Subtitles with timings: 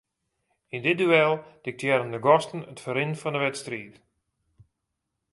[0.75, 1.33] Yn dit duel
[1.65, 3.95] diktearren de gasten it ferrin fan 'e wedstriid.